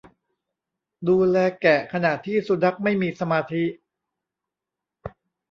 [1.07, 3.63] ดูแลแกะขณะที่สุนัขไม่มีสมาธิ